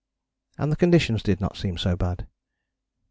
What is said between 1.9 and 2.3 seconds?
bad.